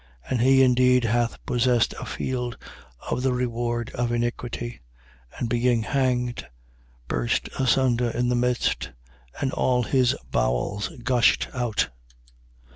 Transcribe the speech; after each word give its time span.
1:18. 0.29 0.31
And 0.31 0.41
he 0.41 0.63
indeed 0.63 1.03
hath 1.03 1.45
possessed 1.45 1.93
a 1.99 2.07
field 2.07 2.57
of 3.11 3.21
the 3.21 3.31
reward 3.33 3.91
of 3.91 4.11
iniquity, 4.11 4.81
and 5.37 5.47
being 5.47 5.83
hanged, 5.83 6.47
burst 7.07 7.49
asunder 7.59 8.09
in 8.09 8.27
the 8.27 8.33
midst: 8.35 8.93
and 9.39 9.51
all 9.51 9.83
his 9.83 10.15
bowels 10.31 10.89
gushed 11.03 11.49
out. 11.53 11.89